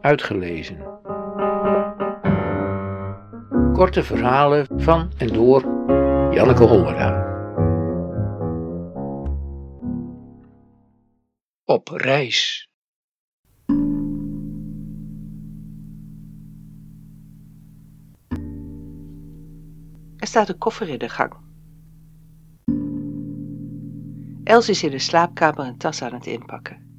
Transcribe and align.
Uitgelezen. 0.00 0.78
Korte 3.72 4.02
verhalen 4.02 4.66
van 4.76 5.12
en 5.16 5.28
door 5.28 5.60
Janneke 6.34 6.64
Hollera. 6.64 7.28
Op 11.64 11.88
reis. 11.88 12.68
Er 20.16 20.26
staat 20.26 20.48
een 20.48 20.58
koffer 20.58 20.88
in 20.88 20.98
de 20.98 21.08
gang. 21.08 21.32
Els 24.44 24.68
is 24.68 24.82
in 24.82 24.90
de 24.90 24.98
slaapkamer 24.98 25.66
een 25.66 25.78
tas 25.78 26.02
aan 26.02 26.14
het 26.14 26.26
inpakken. 26.26 26.89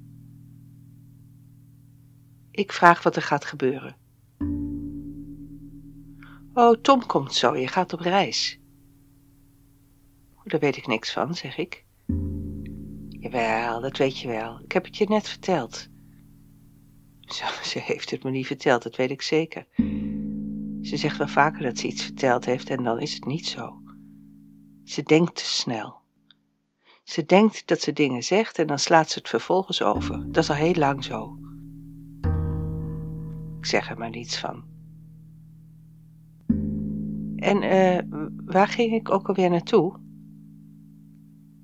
Ik 2.52 2.72
vraag 2.72 3.04
wat 3.04 3.16
er 3.16 3.22
gaat 3.22 3.46
gebeuren. 3.46 3.96
Oh, 6.54 6.82
Tom 6.82 7.06
komt 7.06 7.34
zo, 7.34 7.56
je 7.56 7.68
gaat 7.68 7.94
op 7.94 8.00
reis. 8.00 8.60
Daar 10.44 10.60
weet 10.60 10.78
ik 10.78 10.88
niks 10.88 11.12
van, 11.14 11.36
zeg 11.36 11.58
ik. 11.58 11.86
Jawel, 13.10 13.82
dat 13.82 13.98
weet 13.98 14.20
je 14.20 14.28
wel. 14.28 14.60
Ik 14.64 14.72
heb 14.72 14.86
het 14.86 14.98
je 14.98 15.06
net 15.10 15.30
verteld. 15.30 15.88
Zo, 17.20 17.46
ze 17.70 17.80
heeft 17.80 18.12
het 18.12 18.24
me 18.24 18.32
niet 18.32 18.48
verteld, 18.48 18.84
dat 18.84 18.96
weet 18.96 19.12
ik 19.12 19.22
zeker. 19.22 19.68
Ze 20.82 20.98
zegt 20.98 21.18
wel 21.18 21.28
vaker 21.28 21.64
dat 21.64 21.78
ze 21.78 21.88
iets 21.88 22.04
verteld 22.04 22.46
heeft 22.46 22.70
en 22.70 22.84
dan 22.84 23.00
is 23.00 23.14
het 23.14 23.26
niet 23.26 23.48
zo. 23.48 23.82
Ze 24.84 25.04
denkt 25.04 25.36
te 25.36 25.46
snel. 25.46 26.00
Ze 27.04 27.26
denkt 27.26 27.68
dat 27.68 27.82
ze 27.82 27.94
dingen 27.94 28.24
zegt 28.24 28.60
en 28.60 28.68
dan 28.68 28.80
slaat 28.80 29.10
ze 29.10 29.20
het 29.20 29.30
vervolgens 29.30 29.82
over. 29.82 30.32
Dat 30.32 30.44
is 30.44 30.50
al 30.50 30.56
heel 30.56 30.74
lang 30.74 31.04
zo. 31.04 31.41
Zeg 33.72 33.90
er 33.90 33.98
maar 33.98 34.10
niets 34.10 34.40
van. 34.40 34.64
En 37.36 37.64
uh, 37.64 38.22
waar 38.46 38.68
ging 38.68 38.94
ik 38.94 39.10
ook 39.10 39.28
alweer 39.28 39.50
naartoe? 39.50 40.00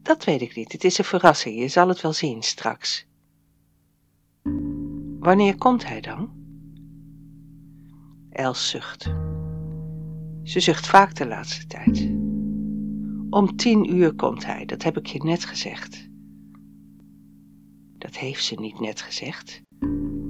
Dat 0.01 0.23
weet 0.23 0.41
ik 0.41 0.55
niet. 0.55 0.71
Het 0.71 0.83
is 0.83 0.97
een 0.97 1.05
verrassing. 1.05 1.59
Je 1.59 1.67
zal 1.67 1.87
het 1.87 2.01
wel 2.01 2.13
zien 2.13 2.43
straks. 2.43 3.07
Wanneer 5.19 5.57
komt 5.57 5.87
hij 5.87 6.01
dan? 6.01 6.29
Els 8.29 8.69
zucht. 8.69 9.03
Ze 10.43 10.59
zucht 10.59 10.87
vaak 10.87 11.15
de 11.15 11.27
laatste 11.27 11.67
tijd. 11.67 12.11
Om 13.29 13.55
tien 13.55 13.95
uur 13.95 14.13
komt 14.13 14.45
hij, 14.45 14.65
dat 14.65 14.83
heb 14.83 14.97
ik 14.97 15.05
je 15.05 15.23
net 15.23 15.45
gezegd. 15.45 16.09
Dat 17.97 18.17
heeft 18.17 18.43
ze 18.43 18.55
niet 18.55 18.79
net 18.79 19.01
gezegd. 19.01 19.61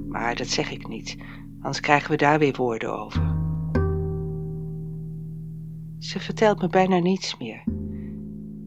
Maar 0.08 0.36
dat 0.36 0.46
zeg 0.46 0.70
ik 0.70 0.88
niet, 0.88 1.16
anders 1.58 1.80
krijgen 1.80 2.10
we 2.10 2.16
daar 2.16 2.38
weer 2.38 2.56
woorden 2.56 2.98
over. 2.98 3.36
Ze 5.98 6.20
vertelt 6.20 6.60
me 6.60 6.68
bijna 6.68 6.98
niets 6.98 7.36
meer. 7.36 7.64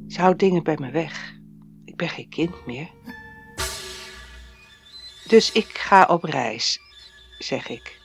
Ze 0.07 0.21
houdt 0.21 0.39
dingen 0.39 0.63
bij 0.63 0.77
me 0.79 0.91
weg. 0.91 1.33
Ik 1.85 1.95
ben 1.95 2.09
geen 2.09 2.29
kind 2.29 2.65
meer. 2.65 2.89
Dus 5.27 5.51
ik 5.51 5.77
ga 5.77 6.05
op 6.05 6.23
reis, 6.23 6.79
zeg 7.39 7.67
ik. 7.67 7.99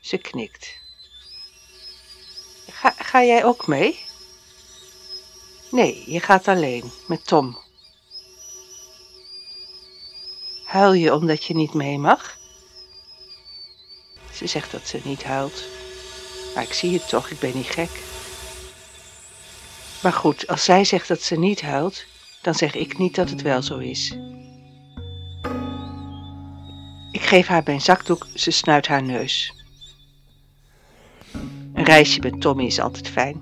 Ze 0.00 0.18
knikt. 0.18 0.78
Ga, 2.66 2.90
ga 2.90 3.24
jij 3.24 3.44
ook 3.44 3.66
mee? 3.66 3.98
Nee, 5.70 6.10
je 6.10 6.20
gaat 6.20 6.48
alleen, 6.48 6.90
met 7.08 7.26
Tom. 7.26 7.58
Huil 10.64 10.92
je 10.92 11.14
omdat 11.14 11.44
je 11.44 11.54
niet 11.54 11.74
mee 11.74 11.98
mag? 11.98 12.36
Ze 14.34 14.46
zegt 14.46 14.70
dat 14.70 14.86
ze 14.86 15.00
niet 15.04 15.24
huilt. 15.24 15.64
Maar 16.54 16.62
ik 16.62 16.72
zie 16.72 16.92
het 16.92 17.08
toch, 17.08 17.30
ik 17.30 17.38
ben 17.38 17.54
niet 17.54 17.66
gek. 17.66 17.90
Maar 20.02 20.12
goed, 20.12 20.46
als 20.46 20.64
zij 20.64 20.84
zegt 20.84 21.08
dat 21.08 21.22
ze 21.22 21.38
niet 21.38 21.62
huilt, 21.62 22.04
dan 22.42 22.54
zeg 22.54 22.74
ik 22.74 22.98
niet 22.98 23.14
dat 23.14 23.30
het 23.30 23.42
wel 23.42 23.62
zo 23.62 23.78
is. 23.78 24.16
Ik 27.12 27.22
geef 27.22 27.46
haar 27.46 27.62
mijn 27.64 27.80
zakdoek, 27.80 28.26
ze 28.34 28.50
snuit 28.50 28.86
haar 28.86 29.02
neus. 29.02 29.54
Een 31.74 31.84
reisje 31.84 32.20
met 32.20 32.40
Tommy 32.40 32.64
is 32.64 32.80
altijd 32.80 33.08
fijn. 33.08 33.38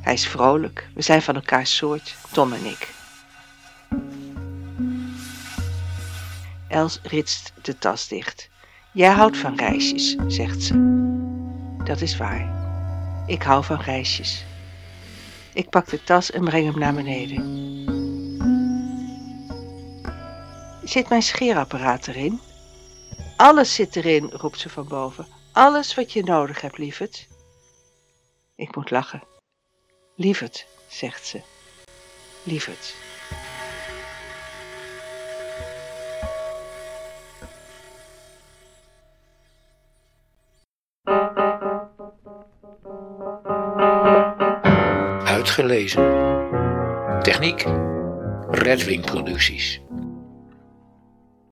Hij 0.00 0.14
is 0.14 0.26
vrolijk. 0.26 0.88
We 0.94 1.02
zijn 1.02 1.22
van 1.22 1.34
elkaars 1.34 1.76
soort, 1.76 2.16
Tom 2.32 2.52
en 2.52 2.64
ik. 2.64 2.94
Els 6.68 6.98
ritst 7.02 7.52
de 7.62 7.78
tas 7.78 8.08
dicht. 8.08 8.48
Jij 8.92 9.10
houdt 9.10 9.36
van 9.36 9.56
reisjes, 9.56 10.16
zegt 10.26 10.62
ze. 10.62 10.74
Dat 11.84 12.00
is 12.00 12.16
waar. 12.16 12.56
Ik 13.26 13.42
hou 13.42 13.64
van 13.64 13.80
reisjes. 13.80 14.44
Ik 15.54 15.70
pak 15.70 15.88
de 15.88 16.04
tas 16.04 16.30
en 16.30 16.44
breng 16.44 16.66
hem 16.70 16.78
naar 16.78 16.94
beneden. 16.94 17.66
Zit 20.82 21.08
mijn 21.08 21.22
scheerapparaat 21.22 22.06
erin? 22.06 22.40
Alles 23.36 23.74
zit 23.74 23.96
erin, 23.96 24.30
roept 24.30 24.58
ze 24.58 24.68
van 24.68 24.88
boven. 24.88 25.26
Alles 25.52 25.94
wat 25.94 26.12
je 26.12 26.22
nodig 26.22 26.60
hebt, 26.60 26.78
lieverd. 26.78 27.28
Ik 28.56 28.76
moet 28.76 28.90
lachen. 28.90 29.22
Lieverd, 30.16 30.66
zegt 30.88 31.26
ze. 31.26 31.40
Lieverd. 32.42 32.94
Uitgelezen. 45.48 46.02
Techniek. 47.22 47.64
Redwing 48.50 49.04
Producties. 49.04 49.80